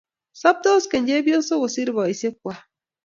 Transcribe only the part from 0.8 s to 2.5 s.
keny chepyosok kosir poisyek